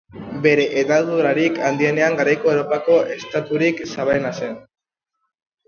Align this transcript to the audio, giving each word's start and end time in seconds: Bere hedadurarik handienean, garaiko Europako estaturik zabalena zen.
Bere 0.45 0.63
hedadurarik 0.79 1.59
handienean, 1.67 2.17
garaiko 2.23 2.51
Europako 2.55 2.97
estaturik 3.19 3.87
zabalena 3.93 4.35
zen. 4.43 4.59